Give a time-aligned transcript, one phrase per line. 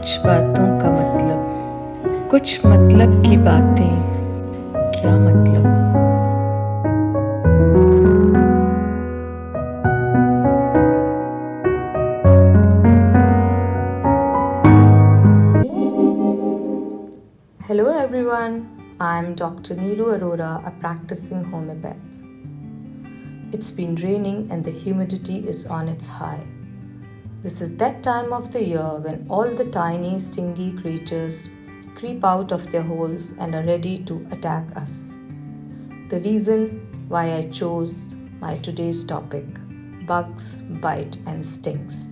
[0.00, 3.90] कुछ बातों का मतलब कुछ मतलब की बातें,
[4.92, 5.64] क्या मतलब?
[17.60, 18.62] Hello everyone
[19.00, 25.66] I am doctor Neelu Arora a practising homeopath it's been raining and the humidity is
[25.68, 26.59] on its high
[27.42, 31.48] This is that time of the year when all the tiny, stingy creatures
[31.94, 35.14] creep out of their holes and are ready to attack us.
[36.10, 38.04] The reason why I chose
[38.40, 39.46] my today's topic
[40.06, 42.10] bugs, bite, and stings.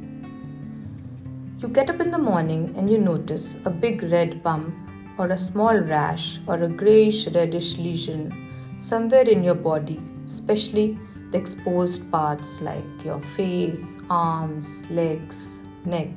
[1.58, 4.74] You get up in the morning and you notice a big red bump
[5.18, 8.32] or a small rash or a grayish reddish lesion
[8.78, 10.98] somewhere in your body, especially
[11.30, 16.08] the exposed parts like your face, arms, legs, neck.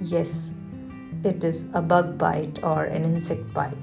[0.00, 0.54] Yes,
[1.24, 3.74] it is a bug bite or an insect bite.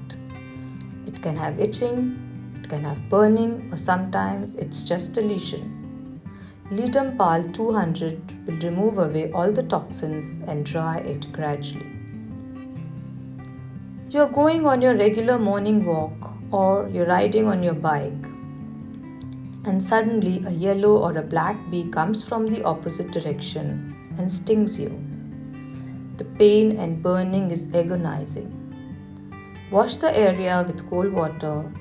[1.06, 2.18] It can have itching,
[2.60, 6.22] it can have burning, or sometimes it's just a lesion.
[6.72, 11.92] Ledum Pal 200 will remove away all the toxins and dry it gradually.
[14.10, 18.31] You're going on your regular morning walk or you're riding on your bike
[19.66, 24.80] and suddenly a yellow or a black bee comes from the opposite direction and stings
[24.80, 24.90] you.
[26.18, 28.50] The pain and burning is agonizing.
[29.72, 31.72] Wash the area with cold water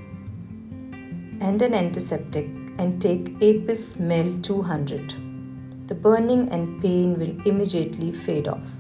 [1.40, 2.46] and an antiseptic
[2.78, 5.88] and take Apis Mel 200.
[5.88, 8.79] The burning and pain will immediately fade off.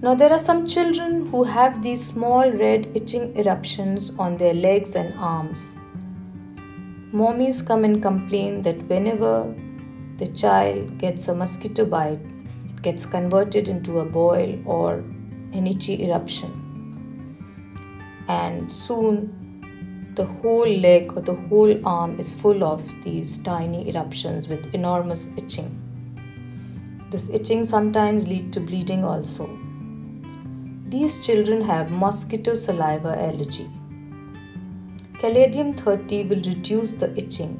[0.00, 4.94] Now, there are some children who have these small red itching eruptions on their legs
[4.94, 5.72] and arms.
[7.12, 9.52] Mommies come and complain that whenever
[10.18, 12.20] the child gets a mosquito bite,
[12.68, 14.94] it gets converted into a boil or
[15.52, 16.52] an itchy eruption.
[18.28, 24.46] And soon, the whole leg or the whole arm is full of these tiny eruptions
[24.46, 25.76] with enormous itching.
[27.10, 29.48] This itching sometimes leads to bleeding also.
[30.90, 33.68] These children have mosquito saliva allergy.
[35.20, 37.58] Caladium 30 will reduce the itching,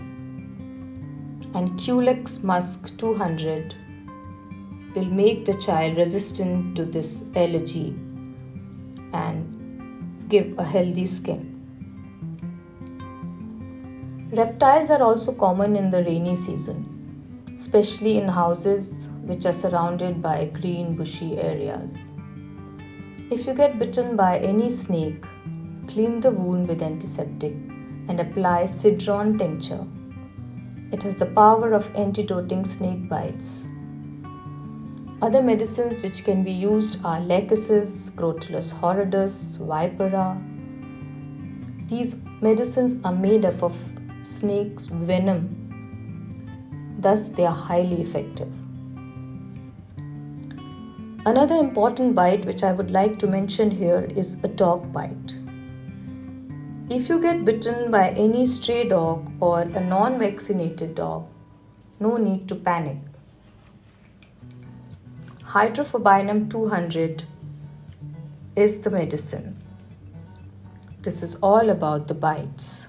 [1.55, 3.75] and Culex Musk 200
[4.95, 7.95] will make the child resistant to this allergy
[9.13, 11.55] and give a healthy skin.
[14.33, 16.83] Reptiles are also common in the rainy season,
[17.53, 21.93] especially in houses which are surrounded by green bushy areas.
[23.31, 25.23] If you get bitten by any snake,
[25.87, 27.53] clean the wound with antiseptic
[28.09, 29.87] and apply Cedron tincture.
[30.93, 33.65] It has the power of antidoting snake bites.
[35.21, 40.41] Other medicines which can be used are lachesis, Crotalus horridus, vipera.
[41.87, 43.77] These medicines are made up of
[44.23, 45.55] snake's venom,
[46.99, 48.55] thus, they are highly effective.
[51.29, 55.35] Another important bite which I would like to mention here is a dog bite.
[56.89, 61.27] If you get bitten by any stray dog or a non vaccinated dog,
[62.01, 62.97] no need to panic.
[65.43, 67.25] Hydrophobinum 200
[68.57, 69.63] is the medicine.
[71.03, 72.87] This is all about the bites.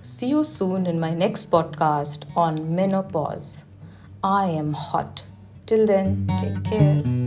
[0.00, 3.64] See you soon in my next podcast on menopause.
[4.24, 5.26] I am hot.
[5.66, 7.21] Till then, take care.